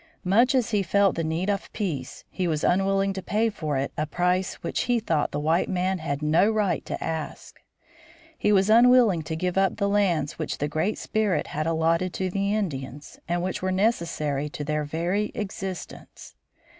Much 0.25 0.55
as 0.55 0.71
he 0.71 0.81
felt 0.81 1.13
the 1.13 1.23
need 1.23 1.47
of 1.47 1.71
peace 1.73 2.23
he 2.31 2.47
was 2.47 2.63
unwilling 2.63 3.13
to 3.13 3.21
pay 3.21 3.51
for 3.51 3.77
it 3.77 3.91
a 3.95 4.07
price 4.07 4.55
which 4.63 4.85
he 4.85 4.99
thought 4.99 5.29
the 5.29 5.39
white 5.39 5.69
man 5.69 5.99
had 5.99 6.23
no 6.23 6.49
right 6.49 6.83
to 6.85 7.03
ask. 7.03 7.59
He 8.35 8.51
was 8.51 8.67
unwilling 8.67 9.21
to 9.21 9.35
give 9.35 9.59
up 9.59 9.75
the 9.77 9.87
lands 9.87 10.39
which 10.39 10.57
the 10.57 10.67
Great 10.67 10.97
Spirit 10.97 11.45
had 11.53 11.67
allotted 11.67 12.13
to 12.15 12.31
the 12.31 12.51
Indians, 12.55 13.19
and 13.27 13.43
which 13.43 13.61
were 13.61 13.71
necessary 13.71 14.49
to 14.49 14.63
their 14.63 14.85
very 14.85 15.31
existence. 15.35 16.33